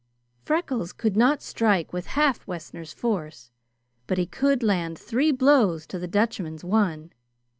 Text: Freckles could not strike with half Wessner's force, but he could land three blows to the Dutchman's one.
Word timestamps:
Freckles 0.45 0.93
could 0.93 1.15
not 1.15 1.43
strike 1.43 1.93
with 1.93 2.07
half 2.17 2.47
Wessner's 2.47 2.91
force, 2.91 3.51
but 4.07 4.17
he 4.17 4.25
could 4.25 4.63
land 4.63 4.97
three 4.97 5.31
blows 5.31 5.85
to 5.85 5.99
the 5.99 6.07
Dutchman's 6.07 6.63
one. 6.63 7.11